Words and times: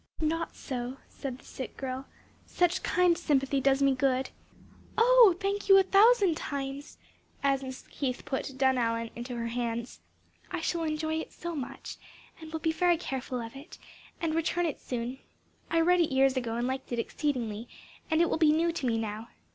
"Not 0.19 0.55
so," 0.55 0.97
said 1.07 1.37
the 1.37 1.45
sick 1.45 1.77
girl, 1.77 2.07
"such 2.47 2.81
kind 2.81 3.15
sympathy 3.15 3.61
does 3.61 3.83
me 3.83 3.93
good. 3.93 4.31
Oh, 4.97 5.35
thank 5.39 5.69
you 5.69 5.77
a 5.77 5.83
thousand 5.83 6.37
times!" 6.37 6.97
as 7.43 7.61
Mrs. 7.61 7.87
Keith 7.91 8.25
put 8.25 8.53
"Dunallan" 8.57 9.11
into 9.15 9.35
her 9.35 9.49
hands. 9.49 9.99
"I 10.49 10.59
shall 10.59 10.81
enjoy 10.85 11.17
it 11.19 11.31
so 11.31 11.55
much, 11.55 11.97
and 12.39 12.51
will 12.51 12.59
be 12.61 12.71
very 12.71 12.97
careful 12.97 13.39
of 13.39 13.55
it, 13.55 13.77
and 14.19 14.33
return 14.33 14.65
it 14.65 14.79
soon. 14.79 15.19
I 15.69 15.81
read 15.81 16.01
it 16.01 16.11
years 16.11 16.35
ago 16.35 16.55
and 16.55 16.65
liked 16.65 16.91
it 16.91 16.97
exceedingly, 16.97 17.67
and 18.09 18.21
it 18.21 18.29
will 18.31 18.37
be 18.39 18.51
new 18.51 18.71
to 18.71 18.87
me 18.87 18.97
now. 18.97 19.27